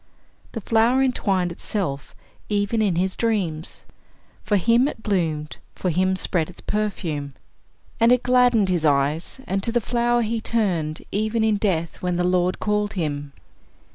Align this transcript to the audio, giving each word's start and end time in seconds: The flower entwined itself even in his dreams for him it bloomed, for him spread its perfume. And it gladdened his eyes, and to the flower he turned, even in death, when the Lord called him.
The 0.53 0.61
flower 0.61 1.03
entwined 1.03 1.51
itself 1.51 2.15
even 2.49 2.81
in 2.81 2.95
his 2.95 3.15
dreams 3.15 3.83
for 4.43 4.57
him 4.57 4.87
it 4.87 5.03
bloomed, 5.03 5.57
for 5.75 5.91
him 5.91 6.15
spread 6.15 6.49
its 6.49 6.59
perfume. 6.59 7.33
And 7.99 8.11
it 8.11 8.23
gladdened 8.23 8.69
his 8.69 8.83
eyes, 8.83 9.39
and 9.45 9.61
to 9.61 9.71
the 9.71 9.79
flower 9.79 10.23
he 10.23 10.41
turned, 10.41 11.03
even 11.11 11.43
in 11.43 11.57
death, 11.57 12.01
when 12.01 12.15
the 12.15 12.23
Lord 12.23 12.59
called 12.59 12.93
him. 12.93 13.31